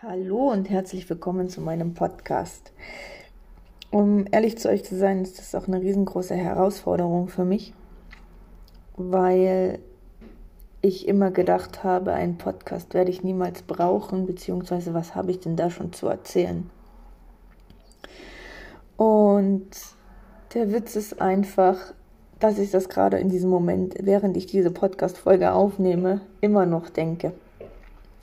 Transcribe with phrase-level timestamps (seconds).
[0.00, 2.70] Hallo und herzlich willkommen zu meinem Podcast.
[3.90, 7.74] Um ehrlich zu euch zu sein, ist das auch eine riesengroße Herausforderung für mich,
[8.96, 9.80] weil
[10.82, 15.56] ich immer gedacht habe, einen Podcast werde ich niemals brauchen, beziehungsweise was habe ich denn
[15.56, 16.70] da schon zu erzählen?
[18.96, 19.70] Und
[20.54, 21.92] der Witz ist einfach,
[22.38, 27.32] dass ich das gerade in diesem Moment, während ich diese Podcast-Folge aufnehme, immer noch denke.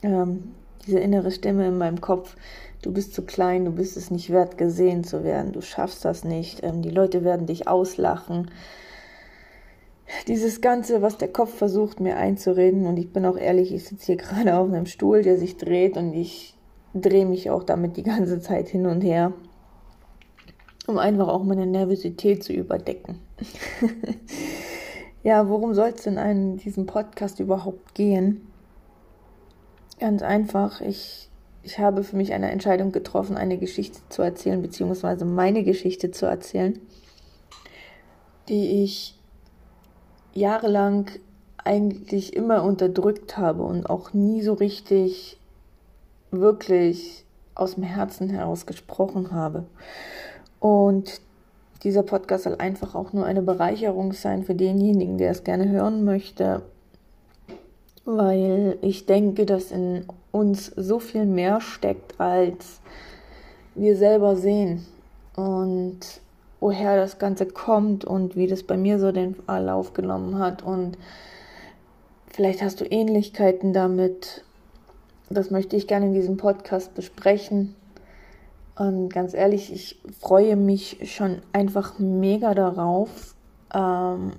[0.04, 0.54] Ähm,
[0.86, 2.36] diese innere Stimme in meinem Kopf,
[2.82, 6.24] du bist zu klein, du bist es nicht wert, gesehen zu werden, du schaffst das
[6.24, 8.52] nicht, ähm, die Leute werden dich auslachen.
[10.28, 14.06] Dieses Ganze, was der Kopf versucht mir einzureden, und ich bin auch ehrlich, ich sitze
[14.06, 16.56] hier gerade auf einem Stuhl, der sich dreht, und ich
[16.94, 19.34] drehe mich auch damit die ganze Zeit hin und her,
[20.88, 23.20] um einfach auch meine Nervosität zu überdecken.
[25.24, 28.48] ja, worum soll es denn in diesem Podcast überhaupt gehen?
[30.00, 31.30] Ganz einfach, ich,
[31.64, 36.26] ich habe für mich eine Entscheidung getroffen, eine Geschichte zu erzählen, beziehungsweise meine Geschichte zu
[36.26, 36.80] erzählen,
[38.50, 39.18] die ich
[40.34, 41.10] jahrelang
[41.64, 45.40] eigentlich immer unterdrückt habe und auch nie so richtig
[46.30, 49.66] wirklich aus dem Herzen heraus gesprochen habe.
[50.60, 51.22] Und
[51.84, 56.04] dieser Podcast soll einfach auch nur eine Bereicherung sein für denjenigen, der es gerne hören
[56.04, 56.64] möchte
[58.06, 62.80] weil ich denke, dass in uns so viel mehr steckt, als
[63.74, 64.86] wir selber sehen.
[65.36, 66.00] Und
[66.60, 70.64] woher das Ganze kommt und wie das bei mir so den Verlauf genommen hat.
[70.64, 70.98] Und
[72.28, 74.44] vielleicht hast du Ähnlichkeiten damit.
[75.30, 77.76] Das möchte ich gerne in diesem Podcast besprechen.
[78.78, 83.36] Und ganz ehrlich, ich freue mich schon einfach mega darauf,
[83.74, 84.34] ähm,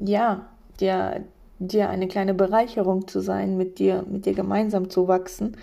[0.00, 0.46] ja,
[0.78, 1.24] dir
[1.68, 5.56] dir eine kleine Bereicherung zu sein, mit dir, mit dir gemeinsam zu wachsen.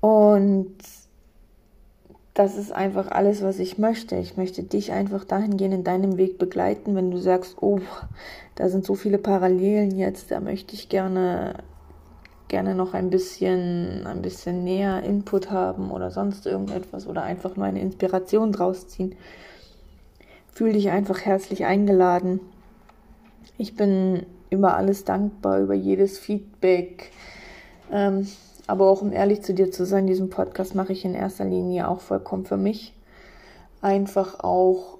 [0.00, 0.74] Und
[2.34, 4.16] das ist einfach alles, was ich möchte.
[4.16, 7.80] Ich möchte dich einfach dahingehend in deinem Weg begleiten, wenn du sagst, oh,
[8.54, 11.54] da sind so viele Parallelen jetzt, da möchte ich gerne
[12.52, 17.64] gerne noch ein bisschen ein bisschen näher Input haben oder sonst irgendetwas oder einfach nur
[17.64, 19.14] eine Inspiration draus ziehen.
[20.52, 22.40] Fühl dich einfach herzlich eingeladen.
[23.58, 27.10] Ich bin über alles dankbar, über jedes Feedback.
[27.90, 28.26] Ähm,
[28.66, 31.88] aber auch um ehrlich zu dir zu sein, diesen Podcast mache ich in erster Linie
[31.88, 32.94] auch vollkommen für mich.
[33.80, 34.98] Einfach auch,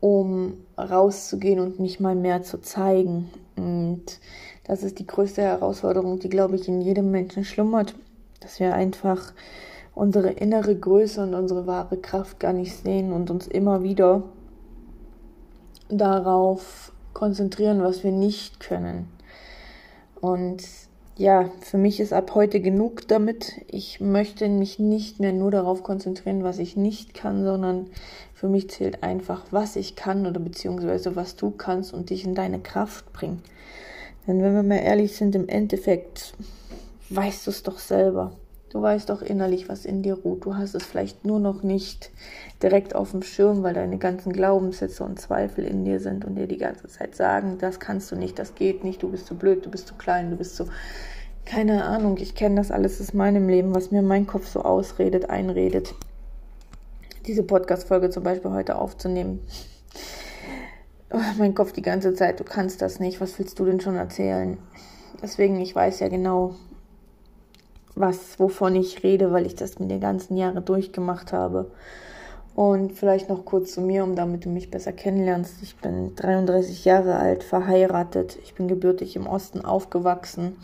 [0.00, 3.30] um rauszugehen und mich mal mehr zu zeigen.
[3.56, 4.02] Und
[4.64, 7.94] das ist die größte Herausforderung, die, glaube ich, in jedem Menschen schlummert.
[8.40, 9.32] Dass wir einfach
[9.94, 14.22] unsere innere Größe und unsere wahre Kraft gar nicht sehen und uns immer wieder
[15.88, 19.08] darauf konzentrieren, was wir nicht können.
[20.20, 20.62] Und
[21.16, 23.60] ja, für mich ist ab heute genug damit.
[23.68, 27.90] Ich möchte mich nicht mehr nur darauf konzentrieren, was ich nicht kann, sondern
[28.34, 32.34] für mich zählt einfach, was ich kann oder beziehungsweise was du kannst und dich in
[32.34, 33.42] deine Kraft bringen.
[34.26, 36.34] Denn wenn wir mal ehrlich sind, im Endeffekt
[37.10, 38.32] weißt du es doch selber.
[38.72, 40.46] Du weißt doch innerlich, was in dir ruht.
[40.46, 42.10] Du hast es vielleicht nur noch nicht
[42.62, 46.46] direkt auf dem Schirm, weil deine ganzen Glaubenssätze und Zweifel in dir sind und dir
[46.46, 49.66] die ganze Zeit sagen, das kannst du nicht, das geht nicht, du bist zu blöd,
[49.66, 50.68] du bist zu klein, du bist so.
[51.44, 55.28] Keine Ahnung, ich kenne das alles aus meinem Leben, was mir mein Kopf so ausredet,
[55.28, 55.94] einredet.
[57.26, 59.40] Diese Podcast-Folge zum Beispiel heute aufzunehmen.
[61.12, 63.96] Oh, mein Kopf die ganze Zeit, du kannst das nicht, was willst du denn schon
[63.96, 64.56] erzählen?
[65.20, 66.54] Deswegen, ich weiß ja genau,
[67.94, 71.70] was, wovon ich rede, weil ich das mit den ganzen Jahren durchgemacht habe.
[72.54, 75.62] Und vielleicht noch kurz zu mir, um damit du mich besser kennenlernst.
[75.62, 78.38] Ich bin 33 Jahre alt, verheiratet.
[78.42, 80.56] Ich bin gebürtig im Osten aufgewachsen,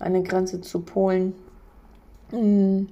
[0.00, 1.34] an der Grenze zu Polen.
[2.30, 2.88] Hm,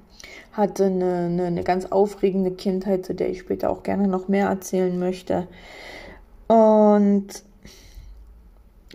[0.52, 4.48] hatte eine, eine, eine ganz aufregende Kindheit, zu der ich später auch gerne noch mehr
[4.48, 5.48] erzählen möchte.
[6.46, 7.28] Und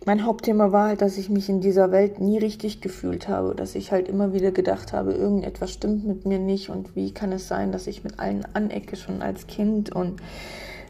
[0.03, 3.75] mein Hauptthema war halt, dass ich mich in dieser Welt nie richtig gefühlt habe, dass
[3.75, 7.47] ich halt immer wieder gedacht habe, irgendetwas stimmt mit mir nicht und wie kann es
[7.47, 10.21] sein, dass ich mit allen anecke schon als Kind und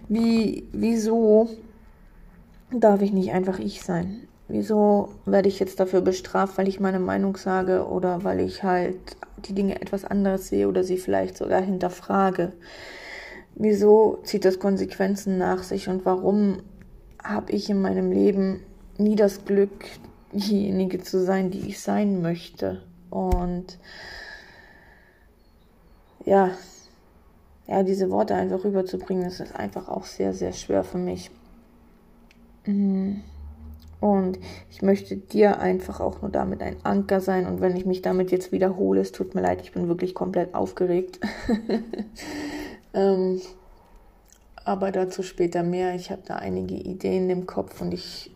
[0.10, 1.50] wie, wieso
[2.72, 4.28] darf ich nicht einfach ich sein?
[4.48, 8.98] Wieso werde ich jetzt dafür bestraft, weil ich meine Meinung sage oder weil ich halt
[9.48, 12.54] die Dinge etwas anders sehe oder sie vielleicht sogar hinterfrage?
[13.56, 16.58] Wieso zieht das Konsequenzen nach sich und warum
[17.24, 18.60] habe ich in meinem Leben
[18.98, 19.86] nie das Glück,
[20.32, 22.82] diejenige zu sein, die ich sein möchte.
[23.10, 23.78] Und
[26.26, 26.52] ja,
[27.68, 31.32] ja, diese Worte einfach rüberzubringen, das ist einfach auch sehr, sehr schwer für mich.
[32.66, 33.22] Mhm.
[34.02, 34.38] Und
[34.70, 37.48] ich möchte dir einfach auch nur damit ein Anker sein.
[37.48, 40.54] Und wenn ich mich damit jetzt wiederhole, es tut mir leid, ich bin wirklich komplett
[40.54, 41.20] aufgeregt.
[42.94, 43.42] ähm,
[44.64, 45.96] aber dazu später mehr.
[45.96, 48.35] Ich habe da einige Ideen im Kopf und ich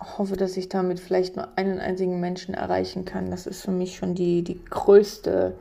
[0.00, 3.30] hoffe, dass ich damit vielleicht nur einen einzigen Menschen erreichen kann.
[3.30, 5.54] Das ist für mich schon die, die größte,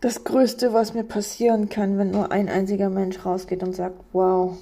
[0.00, 4.56] das Größte, was mir passieren kann, wenn nur ein einziger Mensch rausgeht und sagt, wow,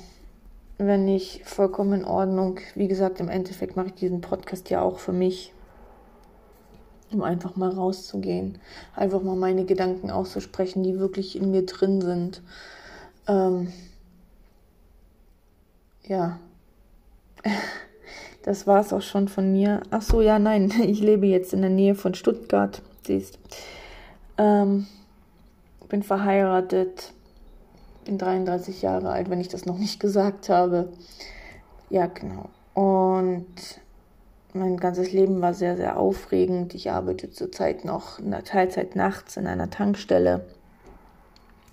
[0.78, 2.60] wenn nicht vollkommen in Ordnung.
[2.74, 5.52] Wie gesagt, im Endeffekt mache ich diesen Podcast ja auch für mich,
[7.12, 8.58] um einfach mal rauszugehen,
[8.94, 12.42] einfach mal meine Gedanken auszusprechen, die wirklich in mir drin sind.
[13.28, 13.72] Ähm,
[16.06, 16.38] ja,
[18.44, 19.80] das war es auch schon von mir.
[19.90, 23.38] Ach so, ja, nein, ich lebe jetzt in der Nähe von Stuttgart, siehst.
[24.36, 24.86] Ähm,
[25.88, 27.12] bin verheiratet,
[28.04, 30.92] bin 33 Jahre alt, wenn ich das noch nicht gesagt habe.
[31.88, 32.50] Ja, genau.
[32.74, 33.46] Und
[34.52, 36.74] mein ganzes Leben war sehr, sehr aufregend.
[36.74, 40.44] Ich arbeite zurzeit noch in der Teilzeit nachts in einer Tankstelle,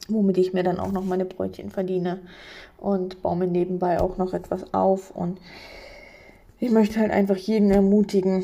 [0.07, 2.19] womit ich mir dann auch noch meine Brötchen verdiene
[2.77, 5.11] und baue mir nebenbei auch noch etwas auf.
[5.11, 5.39] Und
[6.61, 8.43] ich möchte halt einfach jeden ermutigen,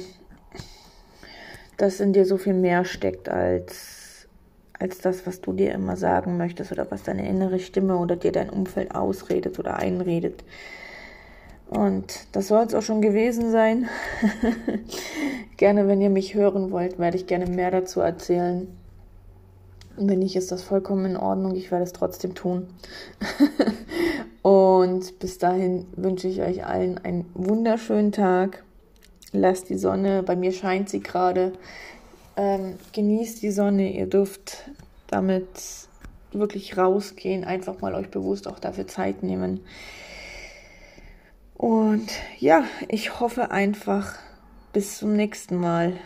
[1.78, 4.28] dass in dir so viel mehr steckt als
[4.80, 8.32] als das, was du dir immer sagen möchtest oder was deine innere Stimme oder dir
[8.32, 10.44] dein Umfeld ausredet oder einredet.
[11.68, 13.90] Und das soll es auch schon gewesen sein.
[15.58, 18.68] gerne, wenn ihr mich hören wollt, werde ich gerne mehr dazu erzählen.
[19.98, 21.56] Und wenn nicht, ist das vollkommen in Ordnung.
[21.56, 22.68] Ich werde es trotzdem tun.
[24.48, 28.64] Und bis dahin wünsche ich euch allen einen wunderschönen Tag.
[29.34, 31.52] Lasst die Sonne, bei mir scheint sie gerade
[32.38, 34.72] ähm, genießt die Sonne, ihr dürft
[35.08, 35.50] damit
[36.32, 39.60] wirklich rausgehen, einfach mal euch bewusst auch dafür Zeit nehmen.
[41.58, 42.08] Und
[42.40, 44.14] ja, ich hoffe einfach
[44.72, 45.98] bis zum nächsten Mal.